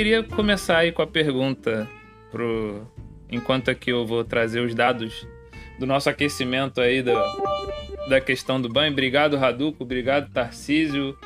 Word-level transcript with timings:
queria 0.00 0.22
começar 0.22 0.78
aí 0.78 0.92
com 0.92 1.02
a 1.02 1.06
pergunta 1.06 1.86
pro 2.30 2.86
enquanto 3.30 3.70
aqui 3.70 3.90
eu 3.90 4.06
vou 4.06 4.24
trazer 4.24 4.60
os 4.60 4.74
dados 4.74 5.28
do 5.78 5.86
nosso 5.86 6.08
aquecimento 6.08 6.80
aí 6.80 7.02
da, 7.02 7.22
da 8.08 8.18
questão 8.18 8.58
do 8.58 8.66
banho. 8.66 8.92
Obrigado, 8.92 9.36
Raduco. 9.36 9.84
Obrigado, 9.84 10.32
Tarcísio. 10.32 11.18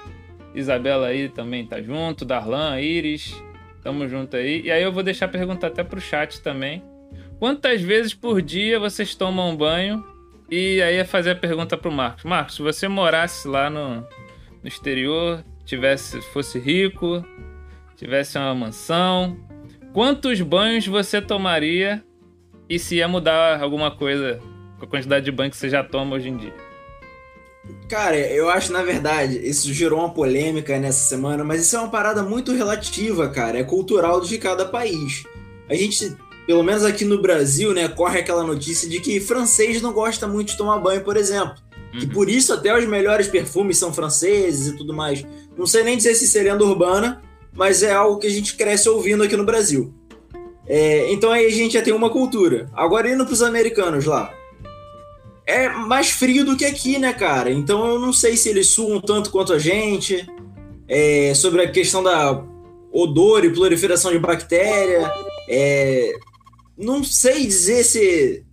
Isabela 0.57 1.07
aí 1.07 1.29
também 1.29 1.65
tá 1.65 1.81
junto. 1.81 2.25
Darlan, 2.25 2.81
Iris. 2.81 3.41
Tamo 3.81 4.09
junto 4.09 4.37
aí. 4.37 4.63
E 4.63 4.73
aí 4.73 4.83
eu 4.83 4.91
vou 4.91 5.05
deixar 5.05 5.27
a 5.27 5.29
pergunta 5.29 5.69
até 5.69 5.85
pro 5.85 6.01
chat 6.01 6.41
também. 6.43 6.83
Quantas 7.39 7.81
vezes 7.81 8.13
por 8.13 8.43
dia 8.43 8.81
vocês 8.81 9.15
tomam 9.15 9.57
banho? 9.57 10.05
E 10.51 10.83
aí 10.83 10.97
é 10.97 11.05
fazer 11.05 11.31
a 11.31 11.37
pergunta 11.37 11.77
pro 11.77 11.93
Marcos. 11.93 12.25
Marcos, 12.25 12.57
se 12.57 12.63
você 12.63 12.89
morasse 12.89 13.47
lá 13.47 13.71
no, 13.71 14.01
no 14.01 14.67
exterior, 14.67 15.45
tivesse, 15.65 16.21
fosse 16.33 16.59
rico, 16.59 17.25
tivesse 17.97 18.37
uma 18.39 18.55
mansão, 18.55 19.37
quantos 19.93 20.41
banhos 20.41 20.87
você 20.87 21.21
tomaria 21.21 22.05
e 22.69 22.79
se 22.79 22.97
ia 22.97 23.09
mudar 23.09 23.63
alguma 23.63 23.91
coisa 23.91 24.41
com 24.79 24.85
a 24.85 24.89
quantidade 24.89 25.25
de 25.25 25.33
banho 25.33 25.51
que 25.51 25.57
você 25.57 25.69
já 25.69 25.83
toma 25.83 26.17
hoje 26.17 26.29
em 26.29 26.37
dia? 26.37 26.55
Cara, 27.89 28.17
eu 28.17 28.51
acho, 28.51 28.73
na 28.73 28.83
verdade, 28.83 29.39
isso 29.39 29.73
gerou 29.73 30.01
uma 30.01 30.11
polêmica 30.11 30.79
nessa 30.79 31.07
semana, 31.07 31.45
mas 31.45 31.63
isso 31.63 31.77
é 31.77 31.79
uma 31.79 31.91
parada 31.91 32.23
muito 32.23 32.53
relativa, 32.53 33.29
cara. 33.29 33.59
É 33.59 33.65
cultural 33.65 34.21
de 34.21 34.37
cada 34.39 34.67
país. 34.67 35.25
A 35.69 35.75
gente, 35.75 36.15
pelo 36.47 36.63
menos 36.63 36.85
aqui 36.85 37.05
no 37.05 37.23
Brasil, 37.23 37.73
né, 37.73 37.89
corre 37.89 38.19
aquela 38.19 38.45
notícia 38.45 38.89
de 38.89 39.01
que 39.01 39.21
francês 39.21 39.81
não 39.81 39.93
gosta 39.93 40.27
muito 40.27 40.49
de 40.49 40.59
tomar 40.59 40.79
banho, 40.79 41.03
por 41.03 41.17
exemplo. 41.17 41.55
Uhum. 41.95 42.01
Que 42.01 42.07
por 42.07 42.29
isso 42.29 42.53
até 42.53 42.77
os 42.77 42.87
melhores 42.87 43.29
perfumes 43.29 43.79
são 43.79 43.93
franceses 43.95 44.69
e 44.69 44.77
tudo 44.77 44.93
mais. 44.93 45.25
Não 45.57 45.67
sei 45.67 45.85
nem 45.85 45.97
dizer 45.97 46.15
se 46.15 46.27
seria 46.27 46.55
urbana, 46.55 47.23
mas 47.55 47.83
é 47.83 47.93
algo 47.93 48.19
que 48.19 48.27
a 48.27 48.31
gente 48.31 48.57
cresce 48.57 48.89
ouvindo 48.89 49.23
aqui 49.23 49.37
no 49.37 49.45
Brasil. 49.45 49.93
É, 50.67 51.13
então 51.13 51.31
aí 51.31 51.47
a 51.47 51.51
gente 51.51 51.75
já 51.75 51.83
tem 51.83 51.93
uma 51.93 52.11
cultura. 52.11 52.71
Agora 52.75 53.11
indo 53.11 53.25
pros 53.27 53.43
americanos 53.43 54.05
lá 54.05 54.35
é 55.47 55.69
mais 55.69 56.11
frio 56.11 56.45
do 56.45 56.57
que 56.57 56.65
aqui, 56.65 56.99
né, 56.99 57.13
cara? 57.13 57.51
Então 57.51 57.87
eu 57.87 57.99
não 57.99 58.13
sei 58.13 58.37
se 58.37 58.49
eles 58.49 58.69
suam 58.69 59.01
tanto 59.01 59.31
quanto 59.31 59.53
a 59.53 59.59
gente. 59.59 60.27
É, 60.87 61.33
sobre 61.35 61.63
a 61.63 61.71
questão 61.71 62.03
da 62.03 62.45
odor 62.93 63.45
e 63.45 63.51
proliferação 63.51 64.11
de 64.11 64.19
bactéria. 64.19 65.11
É, 65.49 66.13
não 66.77 67.03
sei 67.05 67.47
dizer 67.47 67.85
se 67.85 68.45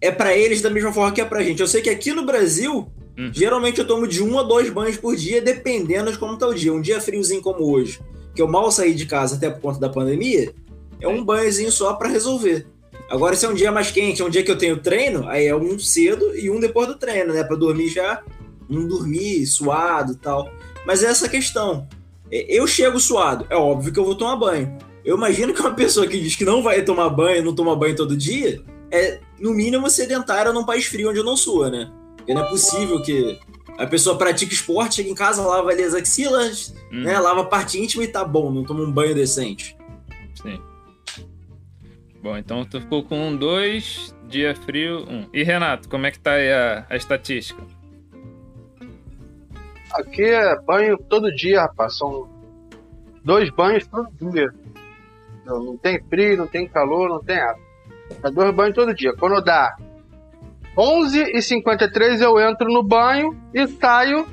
é 0.00 0.10
para 0.10 0.36
eles 0.36 0.60
da 0.60 0.70
mesma 0.70 0.92
forma 0.92 1.12
que 1.12 1.20
é 1.20 1.24
pra 1.24 1.42
gente. 1.42 1.60
Eu 1.60 1.68
sei 1.68 1.82
que 1.82 1.90
aqui 1.90 2.12
no 2.12 2.24
Brasil, 2.24 2.90
hum. 3.16 3.30
geralmente 3.32 3.80
eu 3.80 3.86
tomo 3.86 4.06
de 4.06 4.22
um 4.22 4.38
a 4.38 4.42
dois 4.42 4.70
banhos 4.70 4.96
por 4.96 5.16
dia, 5.16 5.40
dependendo 5.40 6.12
de 6.12 6.18
como 6.18 6.36
tá 6.36 6.46
o 6.46 6.54
dia. 6.54 6.72
Um 6.72 6.80
dia 6.80 7.00
friozinho 7.00 7.42
como 7.42 7.64
hoje, 7.72 8.00
que 8.34 8.42
eu 8.42 8.48
mal 8.48 8.70
saí 8.70 8.94
de 8.94 9.06
casa 9.06 9.36
até 9.36 9.50
por 9.50 9.60
conta 9.60 9.80
da 9.80 9.88
pandemia, 9.88 10.52
é 11.00 11.08
um 11.08 11.24
banhozinho 11.24 11.70
só 11.70 11.94
para 11.94 12.08
resolver. 12.08 12.66
Agora, 13.10 13.34
se 13.34 13.46
é 13.46 13.48
um 13.48 13.54
dia 13.54 13.72
mais 13.72 13.90
quente, 13.90 14.20
é 14.20 14.24
um 14.24 14.30
dia 14.30 14.42
que 14.42 14.50
eu 14.50 14.58
tenho 14.58 14.78
treino, 14.78 15.26
aí 15.28 15.46
é 15.46 15.56
um 15.56 15.78
cedo 15.78 16.36
e 16.36 16.50
um 16.50 16.60
depois 16.60 16.86
do 16.88 16.98
treino, 16.98 17.32
né? 17.32 17.42
Pra 17.42 17.56
dormir 17.56 17.88
já, 17.88 18.22
não 18.68 18.86
dormir 18.86 19.46
suado 19.46 20.12
e 20.12 20.16
tal. 20.16 20.50
Mas 20.84 21.02
é 21.02 21.06
essa 21.06 21.28
questão. 21.28 21.88
É, 22.30 22.46
eu 22.48 22.66
chego 22.66 23.00
suado, 23.00 23.46
é 23.48 23.56
óbvio 23.56 23.92
que 23.92 23.98
eu 23.98 24.04
vou 24.04 24.14
tomar 24.14 24.36
banho. 24.36 24.76
Eu 25.04 25.16
imagino 25.16 25.54
que 25.54 25.60
uma 25.60 25.74
pessoa 25.74 26.06
que 26.06 26.20
diz 26.20 26.36
que 26.36 26.44
não 26.44 26.62
vai 26.62 26.82
tomar 26.82 27.08
banho, 27.08 27.42
não 27.42 27.54
toma 27.54 27.74
banho 27.74 27.96
todo 27.96 28.16
dia, 28.16 28.62
é 28.90 29.20
no 29.40 29.54
mínimo 29.54 29.88
sedentária 29.88 30.52
num 30.52 30.66
país 30.66 30.84
frio 30.84 31.08
onde 31.08 31.18
eu 31.18 31.24
não 31.24 31.36
sua, 31.36 31.70
né? 31.70 31.90
Porque 32.16 32.34
não 32.34 32.44
é 32.44 32.50
possível 32.50 33.00
que 33.02 33.38
a 33.78 33.86
pessoa 33.86 34.18
pratique 34.18 34.52
esporte, 34.52 34.96
chega 34.96 35.08
em 35.08 35.14
casa, 35.14 35.46
lava 35.46 35.70
ali 35.70 35.84
as 35.84 35.94
axilas, 35.94 36.74
hum. 36.92 37.04
né? 37.04 37.18
Lava 37.18 37.42
a 37.42 37.44
parte 37.44 37.80
íntima 37.80 38.02
e 38.02 38.08
tá 38.08 38.24
bom, 38.24 38.50
não 38.50 38.64
toma 38.64 38.82
um 38.82 38.90
banho 38.90 39.14
decente. 39.14 39.76
Sim. 40.34 40.60
Bom, 42.20 42.36
então 42.36 42.64
tu 42.64 42.80
ficou 42.80 43.04
com 43.04 43.28
um, 43.28 43.36
dois, 43.36 44.14
dia 44.26 44.54
frio, 44.54 45.06
um. 45.08 45.26
E 45.32 45.44
Renato, 45.44 45.88
como 45.88 46.06
é 46.06 46.10
que 46.10 46.18
tá 46.18 46.32
aí 46.32 46.50
a, 46.50 46.86
a 46.90 46.96
estatística? 46.96 47.62
Aqui 49.94 50.24
é 50.24 50.60
banho 50.60 50.98
todo 51.08 51.34
dia, 51.34 51.62
rapaz. 51.62 51.96
São 51.96 52.28
dois 53.24 53.48
banhos 53.50 53.86
todo 53.86 54.10
dia. 54.32 54.52
Não, 55.46 55.62
não 55.62 55.76
tem 55.76 56.02
frio, 56.02 56.36
não 56.36 56.48
tem 56.48 56.66
calor, 56.68 57.08
não 57.08 57.22
tem 57.22 57.36
nada. 57.36 57.58
É 58.24 58.30
dois 58.30 58.52
banhos 58.54 58.74
todo 58.74 58.92
dia. 58.92 59.14
Quando 59.14 59.40
dá 59.40 59.76
11h53 60.78 62.22
eu 62.22 62.40
entro 62.40 62.68
no 62.72 62.82
banho 62.82 63.36
e 63.52 63.66
saio 63.66 64.26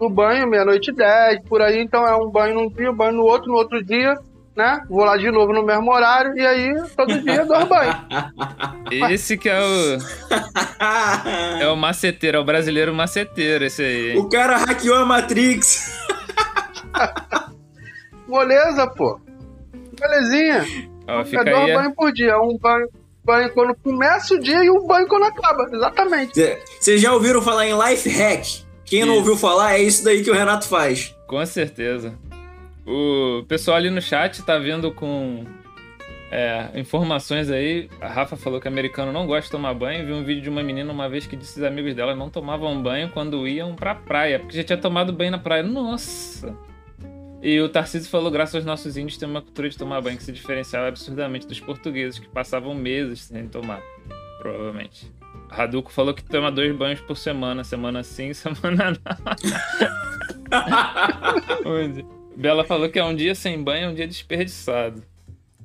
no 0.00 0.10
banho 0.10 0.48
meia-noite 0.48 0.90
e 0.90 0.94
10, 0.94 1.44
por 1.44 1.62
aí. 1.62 1.80
Então 1.80 2.04
é 2.04 2.16
um 2.16 2.28
banho 2.28 2.54
num 2.54 2.68
dia, 2.68 2.90
um 2.90 2.96
banho 2.96 3.12
no 3.12 3.22
outro, 3.22 3.48
no 3.48 3.56
outro 3.56 3.82
dia 3.84 4.16
né? 4.56 4.82
Vou 4.88 5.04
lá 5.04 5.16
de 5.16 5.30
novo 5.30 5.52
no 5.52 5.64
mesmo 5.64 5.90
horário 5.90 6.36
e 6.36 6.46
aí 6.46 6.74
todo 6.96 7.20
dia 7.22 7.44
dou 7.44 7.66
banho. 7.66 7.92
Esse 9.10 9.36
que 9.36 9.48
é 9.48 9.58
o. 9.58 9.98
é 11.62 11.68
o 11.68 11.76
maceteiro, 11.76 12.36
é 12.36 12.40
o 12.40 12.44
brasileiro 12.44 12.94
maceteiro, 12.94 13.64
esse 13.64 13.82
aí. 13.82 14.18
O 14.18 14.28
cara 14.28 14.58
hackeou 14.58 14.96
a 14.96 15.06
Matrix. 15.06 15.98
Moleza, 18.28 18.86
pô. 18.88 19.18
Belezinha. 19.98 20.66
Ó, 21.08 21.24
fica 21.24 21.40
eu 21.40 21.44
dou 21.44 21.64
aí, 21.64 21.74
banho 21.74 21.94
por 21.94 22.12
dia. 22.12 22.38
Um 22.38 22.58
banho, 22.58 22.86
banho 23.24 23.52
quando 23.52 23.74
começa 23.76 24.34
o 24.34 24.40
dia 24.40 24.64
e 24.64 24.70
um 24.70 24.86
banho 24.86 25.06
quando 25.06 25.24
acaba. 25.24 25.68
Exatamente. 25.72 26.32
Vocês 26.80 27.00
já 27.00 27.12
ouviram 27.12 27.42
falar 27.42 27.66
em 27.66 27.78
life 27.78 28.08
hack? 28.08 28.44
Quem 28.84 29.00
isso. 29.00 29.08
não 29.08 29.16
ouviu 29.16 29.36
falar, 29.36 29.74
é 29.74 29.82
isso 29.82 30.04
daí 30.04 30.22
que 30.22 30.30
o 30.30 30.34
Renato 30.34 30.66
faz. 30.66 31.14
Com 31.26 31.44
certeza. 31.46 32.18
O 32.86 33.44
pessoal 33.46 33.76
ali 33.76 33.90
no 33.90 34.02
chat 34.02 34.42
tá 34.42 34.58
vindo 34.58 34.92
com 34.92 35.44
é, 36.30 36.68
informações 36.74 37.50
aí. 37.50 37.88
A 38.00 38.08
Rafa 38.08 38.36
falou 38.36 38.60
que 38.60 38.66
americano 38.66 39.12
não 39.12 39.26
gosta 39.26 39.44
de 39.44 39.50
tomar 39.50 39.74
banho. 39.74 40.04
Vi 40.04 40.12
um 40.12 40.24
vídeo 40.24 40.42
de 40.42 40.50
uma 40.50 40.62
menina 40.62 40.90
uma 40.92 41.08
vez 41.08 41.26
que 41.26 41.36
disse 41.36 41.54
que 41.54 41.60
os 41.60 41.66
amigos 41.66 41.94
dela 41.94 42.16
não 42.16 42.28
tomavam 42.28 42.82
banho 42.82 43.10
quando 43.10 43.46
iam 43.46 43.74
pra 43.74 43.94
praia, 43.94 44.38
porque 44.38 44.56
já 44.56 44.64
tinha 44.64 44.78
tomado 44.78 45.12
banho 45.12 45.30
na 45.30 45.38
praia. 45.38 45.62
Nossa! 45.62 46.56
E 47.42 47.60
o 47.60 47.68
Tarcísio 47.68 48.08
falou: 48.08 48.30
graças 48.30 48.54
aos 48.54 48.64
nossos 48.64 48.96
índios, 48.96 49.18
tem 49.18 49.28
uma 49.28 49.42
cultura 49.42 49.68
de 49.68 49.76
tomar 49.76 50.00
banho 50.00 50.16
que 50.16 50.22
se 50.22 50.30
diferenciava 50.30 50.86
absurdamente 50.86 51.46
dos 51.46 51.58
portugueses, 51.58 52.20
que 52.20 52.28
passavam 52.28 52.72
meses 52.72 53.22
sem 53.22 53.48
tomar, 53.48 53.82
provavelmente. 54.38 55.10
Raduco 55.50 55.92
falou 55.92 56.14
que 56.14 56.22
toma 56.22 56.52
dois 56.52 56.74
banhos 56.74 57.00
por 57.00 57.16
semana, 57.16 57.64
semana 57.64 58.04
sim, 58.04 58.32
semana 58.32 58.92
não. 61.72 62.12
Bela 62.36 62.64
falou 62.64 62.88
que 62.88 62.98
é 62.98 63.04
um 63.04 63.14
dia 63.14 63.34
sem 63.34 63.62
banho, 63.62 63.86
é 63.86 63.88
um 63.88 63.94
dia 63.94 64.06
desperdiçado. 64.06 65.02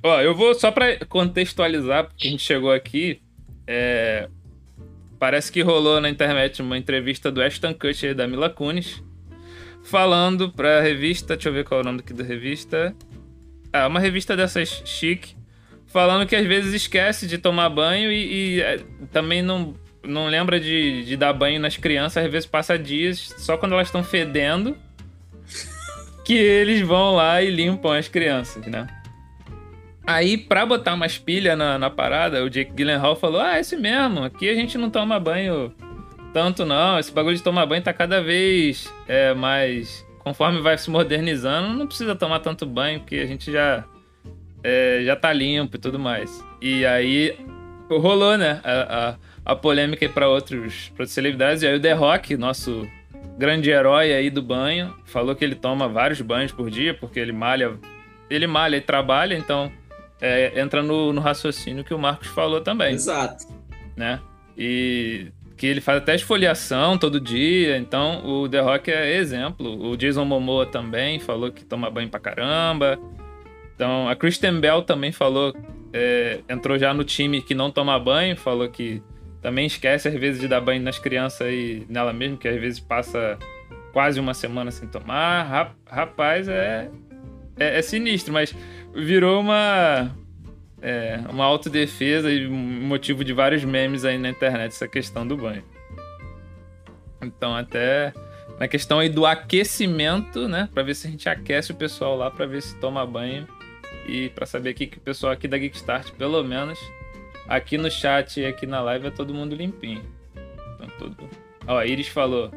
Ó, 0.02 0.20
eu 0.20 0.34
vou 0.34 0.54
só 0.54 0.70
para 0.70 1.04
contextualizar, 1.06 2.06
porque 2.06 2.26
a 2.26 2.30
gente 2.30 2.42
chegou 2.42 2.72
aqui. 2.72 3.20
É... 3.66 4.28
Parece 5.18 5.50
que 5.50 5.62
rolou 5.62 6.00
na 6.00 6.08
internet 6.08 6.60
uma 6.62 6.78
entrevista 6.78 7.30
do 7.30 7.42
Ashton 7.42 7.74
Kutcher 7.74 8.14
da 8.14 8.28
Mila 8.28 8.48
Kunis, 8.48 9.02
falando 9.88 10.52
pra 10.52 10.80
revista. 10.80 11.34
Deixa 11.34 11.48
eu 11.48 11.52
ver 11.52 11.64
qual 11.64 11.80
é 11.80 11.82
o 11.82 11.86
nome 11.86 12.00
aqui 12.00 12.12
da 12.12 12.24
revista. 12.24 12.94
Ah, 13.72 13.86
uma 13.86 14.00
revista 14.00 14.36
dessas 14.36 14.82
chique, 14.84 15.34
falando 15.86 16.26
que 16.26 16.36
às 16.36 16.46
vezes 16.46 16.72
esquece 16.74 17.26
de 17.26 17.38
tomar 17.38 17.68
banho 17.68 18.10
e, 18.10 18.56
e 18.56 18.62
é, 18.62 18.80
também 19.12 19.42
não, 19.42 19.74
não 20.02 20.26
lembra 20.26 20.58
de, 20.58 21.04
de 21.04 21.16
dar 21.16 21.32
banho 21.32 21.60
nas 21.60 21.76
crianças, 21.76 22.24
às 22.24 22.30
vezes 22.30 22.48
passa 22.48 22.78
dias 22.78 23.34
só 23.38 23.58
quando 23.58 23.72
elas 23.72 23.88
estão 23.88 24.02
fedendo 24.02 24.76
que 26.24 26.34
eles 26.34 26.80
vão 26.80 27.14
lá 27.14 27.42
e 27.42 27.50
limpam 27.50 27.92
as 27.92 28.08
crianças, 28.08 28.64
né? 28.66 28.86
Aí, 30.06 30.38
pra 30.38 30.64
botar 30.64 30.96
mais 30.96 31.18
pilha 31.18 31.54
na, 31.54 31.78
na 31.78 31.90
parada, 31.90 32.42
o 32.42 32.48
Jake 32.48 32.72
Gyllenhaal 32.72 33.14
falou: 33.14 33.42
Ah, 33.42 33.58
é 33.58 33.60
esse 33.60 33.76
mesmo, 33.76 34.24
aqui 34.24 34.48
a 34.48 34.54
gente 34.54 34.78
não 34.78 34.88
toma 34.88 35.20
banho 35.20 35.74
tanto 36.32 36.64
não. 36.64 36.98
Esse 36.98 37.12
bagulho 37.12 37.36
de 37.36 37.42
tomar 37.42 37.66
banho 37.66 37.82
tá 37.82 37.92
cada 37.92 38.20
vez 38.20 38.92
é, 39.06 39.34
mais. 39.34 40.06
Conforme 40.18 40.60
vai 40.60 40.76
se 40.76 40.90
modernizando, 40.90 41.72
não 41.72 41.86
precisa 41.86 42.14
tomar 42.14 42.40
tanto 42.40 42.66
banho, 42.66 43.00
porque 43.00 43.16
a 43.16 43.26
gente 43.26 43.50
já, 43.50 43.84
é, 44.62 45.02
já 45.04 45.16
tá 45.16 45.32
limpo 45.32 45.76
e 45.76 45.78
tudo 45.78 45.98
mais. 45.98 46.44
E 46.60 46.84
aí 46.84 47.38
rolou, 47.90 48.36
né? 48.36 48.60
A, 48.62 49.08
a, 49.44 49.52
a 49.52 49.56
polêmica 49.56 50.06
para 50.08 50.28
outros, 50.28 50.90
outros 50.90 51.12
celebridades. 51.12 51.62
E 51.62 51.66
aí 51.66 51.74
o 51.74 51.80
The 51.80 51.92
Rock, 51.92 52.36
nosso 52.36 52.86
grande 53.38 53.70
herói 53.70 54.12
aí 54.12 54.28
do 54.28 54.42
banho, 54.42 54.94
falou 55.04 55.34
que 55.34 55.44
ele 55.44 55.54
toma 55.54 55.88
vários 55.88 56.20
banhos 56.20 56.52
por 56.52 56.68
dia, 56.70 56.92
porque 56.92 57.18
ele 57.18 57.32
malha, 57.32 57.78
ele 58.28 58.46
malha 58.46 58.76
e 58.76 58.80
trabalha, 58.80 59.34
então 59.34 59.72
é, 60.20 60.60
entra 60.60 60.82
no, 60.82 61.12
no, 61.12 61.20
raciocínio 61.20 61.84
que 61.84 61.94
o 61.94 61.98
Marcos 61.98 62.28
falou 62.28 62.60
também. 62.60 62.94
Exato. 62.94 63.46
Né? 63.96 64.20
E 64.56 65.28
que 65.58 65.66
ele 65.66 65.80
faz 65.80 65.98
até 65.98 66.14
esfoliação 66.14 66.96
todo 66.96 67.20
dia, 67.20 67.76
então 67.76 68.24
o 68.24 68.48
The 68.48 68.60
Rock 68.60 68.92
é 68.92 69.16
exemplo. 69.16 69.90
O 69.90 69.96
Jason 69.96 70.24
Momoa 70.24 70.64
também 70.64 71.18
falou 71.18 71.50
que 71.50 71.64
toma 71.64 71.90
banho 71.90 72.08
pra 72.08 72.20
caramba. 72.20 72.96
Então 73.74 74.08
a 74.08 74.14
Kristen 74.14 74.60
Bell 74.60 74.82
também 74.82 75.10
falou, 75.10 75.52
é, 75.92 76.40
entrou 76.48 76.78
já 76.78 76.94
no 76.94 77.02
time 77.02 77.42
que 77.42 77.56
não 77.56 77.72
toma 77.72 77.98
banho, 77.98 78.36
falou 78.36 78.68
que 78.68 79.02
também 79.42 79.66
esquece 79.66 80.06
às 80.06 80.14
vezes 80.14 80.40
de 80.40 80.46
dar 80.46 80.60
banho 80.60 80.80
nas 80.80 80.98
crianças 80.98 81.48
e 81.50 81.84
nela 81.88 82.12
mesmo, 82.12 82.36
que 82.36 82.46
às 82.46 82.60
vezes 82.60 82.78
passa 82.78 83.36
quase 83.92 84.20
uma 84.20 84.34
semana 84.34 84.70
sem 84.70 84.86
tomar. 84.86 85.74
Rapaz, 85.84 86.46
é, 86.46 86.88
é, 87.58 87.78
é 87.78 87.82
sinistro, 87.82 88.32
mas 88.32 88.54
virou 88.94 89.40
uma. 89.40 90.10
É, 90.80 91.20
uma 91.28 91.44
autodefesa 91.44 92.30
e 92.30 92.46
motivo 92.48 93.24
de 93.24 93.32
vários 93.32 93.64
memes 93.64 94.04
aí 94.04 94.16
na 94.16 94.28
internet, 94.28 94.72
essa 94.72 94.86
questão 94.86 95.26
do 95.26 95.36
banho. 95.36 95.64
Então, 97.20 97.54
até 97.54 98.12
na 98.58 98.68
questão 98.68 98.98
aí 98.98 99.08
do 99.08 99.26
aquecimento, 99.26 100.48
né? 100.48 100.68
Pra 100.72 100.82
ver 100.82 100.94
se 100.94 101.06
a 101.06 101.10
gente 101.10 101.28
aquece 101.28 101.72
o 101.72 101.74
pessoal 101.74 102.16
lá, 102.16 102.30
pra 102.30 102.46
ver 102.46 102.62
se 102.62 102.76
toma 102.76 103.04
banho. 103.06 103.46
E 104.06 104.30
pra 104.30 104.46
saber 104.46 104.70
aqui 104.70 104.86
que 104.86 104.98
o 104.98 105.00
pessoal 105.00 105.32
aqui 105.32 105.46
da 105.46 105.58
Geekstart, 105.58 106.12
pelo 106.12 106.42
menos, 106.42 106.78
aqui 107.46 107.76
no 107.76 107.90
chat 107.90 108.40
e 108.40 108.46
aqui 108.46 108.66
na 108.66 108.80
live 108.80 109.08
é 109.08 109.10
todo 109.10 109.34
mundo 109.34 109.54
limpinho. 109.54 110.02
Então, 110.74 110.88
tudo. 110.98 111.28
Ó, 111.66 111.76
a 111.76 111.86
Iris 111.86 112.08
falou. 112.08 112.50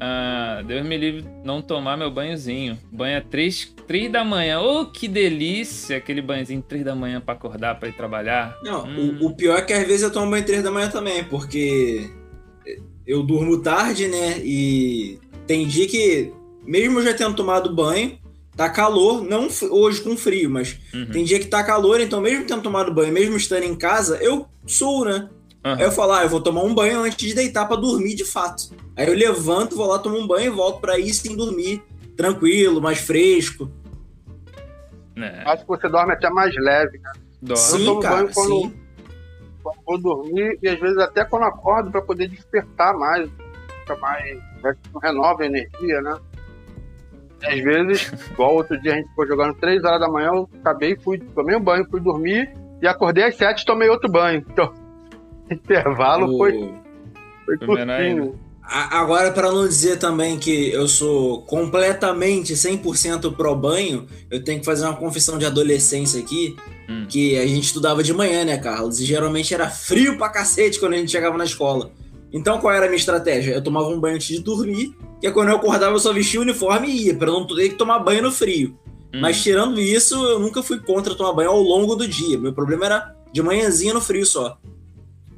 Ah, 0.00 0.62
Deus 0.66 0.86
me 0.86 0.96
livre 0.96 1.24
não 1.44 1.62
tomar 1.62 1.96
meu 1.96 2.10
banhozinho. 2.10 2.78
Banho 2.92 3.16
é 3.16 3.20
3, 3.20 3.74
3 3.86 4.12
da 4.12 4.24
manhã. 4.24 4.60
Oh, 4.60 4.86
que 4.86 5.08
delícia! 5.08 5.96
Aquele 5.96 6.20
banhozinho 6.20 6.62
3 6.62 6.84
da 6.84 6.94
manhã 6.94 7.20
pra 7.20 7.34
acordar, 7.34 7.78
pra 7.78 7.88
ir 7.88 7.96
trabalhar. 7.96 8.56
Não, 8.62 8.84
hum. 8.84 9.18
o, 9.20 9.26
o, 9.26 9.36
pior 9.36 9.58
é 9.58 9.62
que 9.62 9.72
às 9.72 9.86
vezes 9.86 10.02
eu 10.02 10.12
tomo 10.12 10.30
banho 10.30 10.44
3 10.44 10.62
da 10.62 10.70
manhã 10.70 10.88
também, 10.88 11.24
porque 11.24 12.10
eu 13.06 13.22
durmo 13.22 13.62
tarde, 13.62 14.08
né? 14.08 14.38
E 14.42 15.18
tem 15.46 15.66
dia 15.66 15.86
que, 15.86 16.32
mesmo 16.64 17.00
já 17.02 17.14
tendo 17.14 17.34
tomado 17.34 17.74
banho, 17.74 18.18
tá 18.56 18.68
calor, 18.68 19.22
não 19.22 19.48
hoje 19.70 20.00
com 20.00 20.16
frio, 20.16 20.50
mas 20.50 20.78
uhum. 20.92 21.10
tem 21.10 21.24
dia 21.24 21.38
que 21.38 21.46
tá 21.46 21.62
calor, 21.62 22.00
então 22.00 22.20
mesmo 22.20 22.46
tendo 22.46 22.62
tomado 22.62 22.92
banho, 22.92 23.12
mesmo 23.12 23.36
estando 23.36 23.64
em 23.64 23.76
casa, 23.76 24.16
eu 24.20 24.46
suo, 24.66 25.04
né? 25.04 25.28
Uhum. 25.64 25.72
Aí 25.74 25.82
eu 25.82 25.92
falo, 25.92 26.12
ah, 26.12 26.22
eu 26.22 26.28
vou 26.28 26.40
tomar 26.40 26.62
um 26.62 26.74
banho 26.74 27.00
antes 27.00 27.28
de 27.28 27.34
deitar 27.34 27.66
para 27.66 27.76
dormir 27.76 28.14
de 28.14 28.24
fato. 28.24 28.70
Aí 28.96 29.06
eu 29.06 29.14
levanto, 29.14 29.76
vou 29.76 29.86
lá, 29.86 29.98
tomo 29.98 30.18
um 30.18 30.26
banho 30.26 30.46
e 30.46 30.56
volto 30.56 30.80
para 30.80 30.98
ir 30.98 31.12
sem 31.12 31.36
dormir, 31.36 31.82
tranquilo, 32.16 32.80
mais 32.80 32.98
fresco. 32.98 33.70
É. 35.16 35.42
Acho 35.44 35.62
que 35.62 35.68
você 35.68 35.88
dorme 35.88 36.12
até 36.12 36.30
mais 36.30 36.54
leve, 36.54 36.98
né? 36.98 37.12
Dorme. 37.42 37.62
Sim, 37.62 37.80
eu 37.80 37.86
tomo 37.86 38.00
cara, 38.00 38.16
banho 38.16 38.30
quando, 38.34 38.60
sim. 38.60 38.80
quando 39.62 39.82
vou 39.84 39.98
dormir 39.98 40.58
e 40.62 40.68
às 40.68 40.80
vezes 40.80 40.96
até 40.98 41.24
quando 41.24 41.44
acordo 41.44 41.90
para 41.90 42.00
poder 42.00 42.28
despertar 42.28 42.96
mais, 42.96 43.28
fica 43.80 43.96
mais, 43.96 44.38
renova 45.02 45.42
a 45.42 45.46
energia, 45.46 46.00
né? 46.00 46.18
E 47.42 47.46
às 47.46 47.60
vezes, 47.60 48.30
igual 48.30 48.54
outro 48.54 48.80
dia 48.80 48.94
a 48.94 48.96
gente 48.96 49.14
foi 49.14 49.26
jogando 49.26 49.54
3 49.56 49.84
horas 49.84 50.00
da 50.00 50.08
manhã, 50.08 50.28
eu 50.28 50.48
acabei, 50.60 50.96
fui, 50.96 51.18
tomei 51.18 51.54
um 51.54 51.60
banho, 51.60 51.86
fui 51.90 52.00
dormir 52.00 52.50
e 52.80 52.86
acordei 52.86 53.24
às 53.24 53.36
7 53.36 53.60
e 53.60 53.66
tomei 53.66 53.90
outro 53.90 54.10
banho. 54.10 54.44
Então, 54.50 54.72
intervalo 55.50 56.34
o... 56.34 56.38
foi, 56.38 56.74
foi 57.44 57.58
curtinho. 57.58 58.45
Agora, 58.68 59.30
para 59.30 59.52
não 59.52 59.66
dizer 59.66 59.96
também 59.98 60.38
que 60.38 60.70
eu 60.72 60.88
sou 60.88 61.42
completamente 61.42 62.54
100% 62.54 63.34
pro 63.36 63.54
banho, 63.54 64.06
eu 64.28 64.42
tenho 64.42 64.58
que 64.58 64.64
fazer 64.64 64.84
uma 64.84 64.96
confissão 64.96 65.38
de 65.38 65.46
adolescência 65.46 66.20
aqui, 66.20 66.56
hum. 66.88 67.06
que 67.08 67.38
a 67.38 67.46
gente 67.46 67.62
estudava 67.62 68.02
de 68.02 68.12
manhã, 68.12 68.44
né, 68.44 68.58
Carlos? 68.58 68.98
E 68.98 69.04
geralmente 69.04 69.54
era 69.54 69.70
frio 69.70 70.18
pra 70.18 70.28
cacete 70.28 70.80
quando 70.80 70.94
a 70.94 70.96
gente 70.96 71.12
chegava 71.12 71.38
na 71.38 71.44
escola. 71.44 71.92
Então, 72.32 72.58
qual 72.58 72.74
era 72.74 72.86
a 72.86 72.88
minha 72.88 72.98
estratégia? 72.98 73.52
Eu 73.52 73.62
tomava 73.62 73.86
um 73.86 74.00
banho 74.00 74.16
antes 74.16 74.26
de 74.26 74.42
dormir, 74.42 74.96
que 75.20 75.28
é 75.28 75.30
quando 75.30 75.50
eu 75.50 75.56
acordava 75.56 75.94
eu 75.94 76.00
só 76.00 76.12
vestia 76.12 76.40
o 76.40 76.42
uniforme 76.42 76.88
e 76.88 77.06
ia, 77.06 77.14
pra 77.14 77.28
não 77.28 77.46
ter 77.46 77.68
que 77.68 77.76
tomar 77.76 78.00
banho 78.00 78.22
no 78.22 78.32
frio. 78.32 78.76
Hum. 79.14 79.20
Mas 79.20 79.40
tirando 79.40 79.80
isso, 79.80 80.14
eu 80.16 80.40
nunca 80.40 80.60
fui 80.60 80.80
contra 80.80 81.14
tomar 81.14 81.32
banho 81.32 81.50
ao 81.50 81.62
longo 81.62 81.94
do 81.94 82.06
dia. 82.06 82.36
Meu 82.36 82.52
problema 82.52 82.86
era 82.86 83.14
de 83.32 83.40
manhãzinha 83.40 83.94
no 83.94 84.00
frio 84.00 84.26
só. 84.26 84.58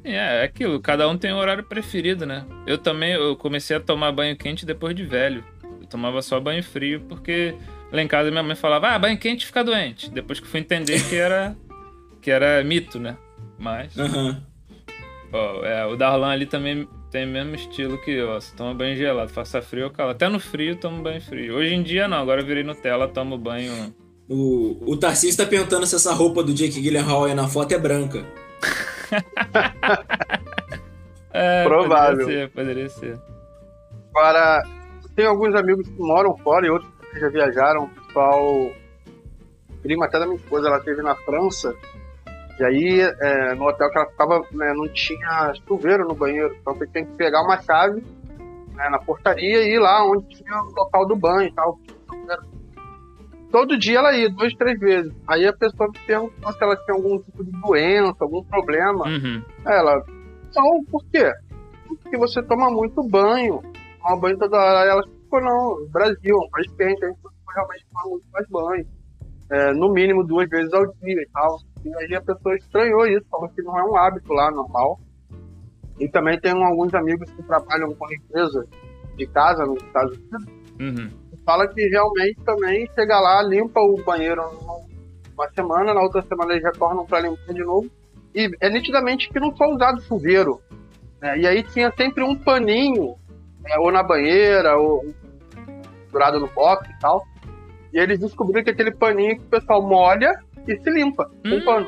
É, 0.03 0.41
é 0.41 0.43
aquilo, 0.43 0.79
cada 0.79 1.07
um 1.07 1.17
tem 1.17 1.33
um 1.33 1.37
horário 1.37 1.63
preferido, 1.63 2.25
né? 2.25 2.45
Eu 2.65 2.77
também, 2.77 3.13
eu 3.13 3.35
comecei 3.35 3.75
a 3.75 3.79
tomar 3.79 4.11
banho 4.11 4.35
quente 4.35 4.65
depois 4.65 4.95
de 4.95 5.03
velho. 5.03 5.43
Eu 5.63 5.87
tomava 5.87 6.21
só 6.21 6.39
banho 6.39 6.63
frio, 6.63 7.01
porque 7.07 7.55
lá 7.91 8.01
em 8.01 8.07
casa 8.07 8.31
minha 8.31 8.43
mãe 8.43 8.55
falava, 8.55 8.89
ah, 8.89 8.99
banho 8.99 9.17
quente 9.17 9.45
fica 9.45 9.63
doente. 9.63 10.09
Depois 10.09 10.39
que 10.39 10.47
fui 10.47 10.59
entender 10.59 11.03
que 11.07 11.15
era, 11.15 11.55
que 12.21 12.31
era 12.31 12.63
mito, 12.63 12.99
né? 12.99 13.17
Mas... 13.57 13.95
Uhum. 13.95 14.37
Ó, 15.31 15.63
é, 15.63 15.85
o 15.85 15.95
Darlan 15.95 16.29
ali 16.29 16.45
também 16.45 16.87
tem 17.11 17.25
o 17.25 17.29
mesmo 17.29 17.55
estilo 17.55 17.99
que 18.01 18.11
eu, 18.11 18.29
ó. 18.29 18.39
Você 18.39 18.55
toma 18.55 18.73
banho 18.73 18.95
gelado, 18.95 19.31
faça 19.31 19.61
frio 19.61 19.85
ou 19.85 19.91
calor. 19.91 20.11
Até 20.11 20.29
no 20.29 20.39
frio 20.39 20.75
tomo 20.75 21.03
banho 21.03 21.21
frio. 21.21 21.55
Hoje 21.55 21.73
em 21.73 21.83
dia 21.83 22.07
não, 22.07 22.17
agora 22.17 22.41
eu 22.41 22.45
virei 22.45 22.63
Nutella, 22.63 23.07
tomo 23.07 23.37
banho... 23.37 23.93
O, 24.31 24.77
o 24.85 24.95
Tarcísio 24.95 25.43
tá 25.43 25.45
perguntando 25.49 25.87
se 25.87 25.95
essa 25.95 26.13
roupa 26.13 26.43
do 26.43 26.53
Jake 26.53 26.79
Gyllenhaal 26.79 27.25
aí 27.25 27.33
na 27.33 27.47
foto 27.47 27.71
é 27.71 27.79
branca. 27.79 28.23
É, 31.33 31.63
Provável. 31.67 32.25
Poderia 32.25 32.47
ser, 32.47 32.49
poderia 32.51 32.89
ser. 32.89 33.19
Agora, 34.13 34.63
tem 35.15 35.25
alguns 35.25 35.55
amigos 35.55 35.87
que 35.87 35.99
moram 35.99 36.37
fora 36.37 36.65
e 36.65 36.69
outros 36.69 36.91
que 37.11 37.19
já 37.19 37.29
viajaram. 37.29 37.83
O 37.83 37.89
pessoal, 37.89 38.71
prima 39.81 40.05
até 40.05 40.19
da 40.19 40.25
minha 40.25 40.37
esposa, 40.37 40.67
ela 40.67 40.77
esteve 40.77 41.01
na 41.01 41.15
França. 41.15 41.75
E 42.59 42.63
aí, 42.63 43.01
é, 43.01 43.55
no 43.55 43.67
hotel 43.67 43.89
que 43.89 43.97
ela 43.97 44.09
ficava, 44.09 44.41
né, 44.51 44.73
não 44.75 44.87
tinha 44.89 45.53
chuveiro 45.67 46.07
no 46.07 46.13
banheiro. 46.15 46.55
Então 46.59 46.75
você 46.75 46.87
tem 46.87 47.05
que 47.05 47.11
pegar 47.13 47.41
uma 47.41 47.61
chave 47.61 48.03
né, 48.73 48.89
na 48.89 48.99
portaria 48.99 49.61
e 49.61 49.75
ir 49.75 49.79
lá 49.79 50.05
onde 50.05 50.27
tinha 50.35 50.61
o 50.61 50.73
local 50.75 51.07
do 51.07 51.15
banho 51.15 51.47
e 51.47 51.53
tal 51.53 51.79
todo 53.51 53.77
dia 53.77 53.99
ela 53.99 54.15
ia, 54.15 54.29
duas, 54.29 54.53
três 54.55 54.79
vezes. 54.79 55.13
Aí 55.27 55.45
a 55.45 55.53
pessoa 55.53 55.89
me 55.89 55.99
perguntou 55.99 56.53
se 56.53 56.63
ela 56.63 56.75
tinha 56.77 56.95
algum 56.95 57.19
tipo 57.19 57.43
de 57.43 57.51
doença, 57.51 58.17
algum 58.21 58.43
problema. 58.43 59.07
Uhum. 59.07 59.43
Ela, 59.65 60.03
não, 60.55 60.83
por 60.85 61.03
quê? 61.11 61.31
Porque 61.87 62.17
você 62.17 62.41
toma 62.43 62.69
muito 62.69 63.01
banho, 63.03 63.61
toma 64.01 64.17
banho 64.17 64.37
toda 64.37 64.57
hora. 64.57 64.81
Aí 64.81 64.89
ela 64.89 65.03
ficou, 65.03 65.41
não, 65.41 65.87
Brasil, 65.91 66.37
país 66.51 66.71
quente, 66.73 67.03
a 67.03 67.07
gente 67.07 67.19
realmente 67.53 67.85
toma 67.91 68.09
muito 68.09 68.25
mais 68.31 68.47
banho. 68.49 68.87
É, 69.51 69.73
no 69.73 69.91
mínimo 69.91 70.23
duas 70.23 70.47
vezes 70.47 70.71
ao 70.73 70.85
dia 70.85 71.21
e 71.21 71.29
tal. 71.33 71.57
E 71.83 71.95
aí 71.95 72.15
a 72.15 72.21
pessoa 72.21 72.55
estranhou 72.55 73.07
isso, 73.07 73.25
falou 73.31 73.49
que 73.49 73.61
não 73.63 73.77
é 73.77 73.83
um 73.83 73.95
hábito 73.95 74.31
lá 74.31 74.51
normal. 74.51 74.99
E 75.99 76.07
também 76.07 76.39
tem 76.39 76.51
alguns 76.51 76.93
amigos 76.93 77.29
que 77.31 77.43
trabalham 77.43 77.93
com 77.95 78.07
limpeza 78.07 78.65
de 79.17 79.27
casa 79.27 79.65
nos 79.65 79.81
Estados 79.83 80.17
Unidos. 80.17 80.47
Uhum 80.79 81.18
fala 81.45 81.67
que 81.67 81.81
realmente 81.87 82.39
também 82.43 82.89
chega 82.93 83.19
lá, 83.19 83.41
limpa 83.41 83.79
o 83.79 84.01
banheiro 84.03 84.41
uma 85.33 85.49
semana, 85.51 85.93
na 85.93 86.01
outra 86.01 86.21
semana 86.23 86.51
eles 86.51 86.63
retornam 86.63 87.05
para 87.05 87.21
limpar 87.21 87.53
de 87.53 87.63
novo. 87.63 87.89
E 88.35 88.49
é 88.59 88.69
nitidamente 88.69 89.29
que 89.29 89.39
não 89.39 89.55
foi 89.55 89.67
usado 89.67 90.01
chuveiro. 90.01 90.61
Né? 91.21 91.39
E 91.39 91.47
aí 91.47 91.63
tinha 91.63 91.91
sempre 91.95 92.23
um 92.23 92.35
paninho, 92.35 93.15
né? 93.61 93.75
ou 93.79 93.91
na 93.91 94.03
banheira, 94.03 94.77
ou 94.77 95.13
durado 96.11 96.39
no 96.39 96.47
box 96.47 96.89
e 96.89 96.99
tal. 96.99 97.25
E 97.93 97.97
eles 97.99 98.19
descobriram 98.19 98.63
que 98.63 98.69
aquele 98.69 98.91
paninho 98.91 99.37
que 99.37 99.45
o 99.45 99.49
pessoal 99.49 99.81
molha 99.81 100.31
e 100.67 100.77
se 100.77 100.89
limpa 100.89 101.25
com 101.25 101.55
hum. 101.55 101.65
pano. 101.65 101.87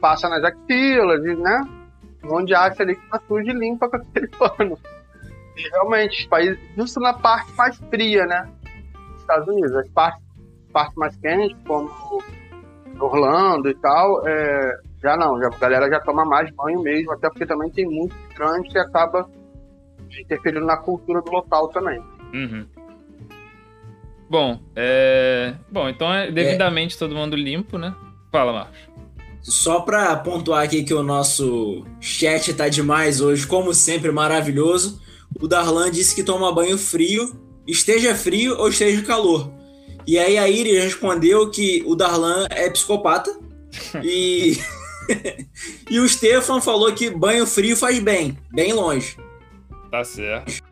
Passa 0.00 0.28
nas 0.28 0.42
axilas, 0.42 1.22
né? 1.38 1.62
Onde 2.24 2.54
acha 2.54 2.82
ali 2.82 2.96
que 2.96 3.08
tá 3.08 3.20
sujo 3.26 3.50
e 3.50 3.52
limpa 3.52 3.88
com 3.88 3.96
aquele 3.96 4.28
pano. 4.36 4.78
E 5.56 5.68
realmente, 5.70 6.28
país, 6.28 6.58
justo 6.76 7.00
na 7.00 7.14
parte 7.14 7.52
mais 7.56 7.76
fria, 7.90 8.26
né? 8.26 8.48
Estados 9.30 9.48
Unidos. 9.48 9.74
As 9.76 9.88
partes, 9.88 10.22
partes 10.72 10.96
mais 10.96 11.16
quentes, 11.16 11.56
como 11.66 11.90
Orlando 12.98 13.68
e 13.70 13.74
tal, 13.76 14.26
é, 14.26 14.78
já 15.02 15.16
não, 15.16 15.40
já, 15.40 15.46
a 15.48 15.58
galera 15.58 15.88
já 15.88 16.00
toma 16.00 16.24
mais 16.24 16.50
banho 16.54 16.82
mesmo, 16.82 17.12
até 17.12 17.28
porque 17.30 17.46
também 17.46 17.70
tem 17.70 17.86
muito 17.86 18.14
grande 18.34 18.68
que 18.68 18.78
acaba 18.78 19.28
interferindo 20.20 20.66
na 20.66 20.76
cultura 20.76 21.22
do 21.22 21.30
local 21.30 21.68
também. 21.68 22.02
Uhum. 22.34 22.66
Bom, 24.28 24.60
é... 24.76 25.54
Bom, 25.70 25.88
então 25.88 26.12
é 26.12 26.30
devidamente 26.30 26.94
é... 26.94 26.98
todo 26.98 27.14
mundo 27.14 27.34
limpo, 27.34 27.78
né? 27.78 27.94
Fala, 28.30 28.52
Marcos. 28.52 28.78
Só 29.42 29.80
para 29.80 30.14
pontuar 30.16 30.62
aqui 30.62 30.84
que 30.84 30.92
o 30.92 31.02
nosso 31.02 31.84
chat 31.98 32.52
tá 32.54 32.68
demais 32.68 33.20
hoje, 33.20 33.46
como 33.46 33.72
sempre, 33.72 34.12
maravilhoso. 34.12 35.00
O 35.40 35.48
Darlan 35.48 35.90
disse 35.90 36.14
que 36.14 36.22
toma 36.22 36.54
banho 36.54 36.76
frio 36.76 37.49
esteja 37.70 38.14
frio 38.14 38.56
ou 38.58 38.68
esteja 38.68 39.02
calor. 39.02 39.52
E 40.06 40.18
aí 40.18 40.38
a 40.38 40.48
Iris 40.48 40.84
respondeu 40.84 41.50
que 41.50 41.82
o 41.86 41.94
Darlan 41.94 42.46
é 42.50 42.68
psicopata 42.70 43.30
e 44.02 44.56
e 45.90 45.98
o 45.98 46.08
Stefan 46.08 46.60
falou 46.60 46.92
que 46.92 47.10
banho 47.10 47.46
frio 47.46 47.76
faz 47.76 47.98
bem, 47.98 48.36
bem 48.52 48.72
longe. 48.72 49.16
Tá 49.90 50.04
certo. 50.04 50.62